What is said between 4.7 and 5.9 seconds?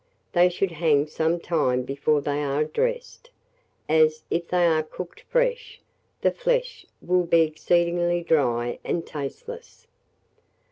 cooked fresh,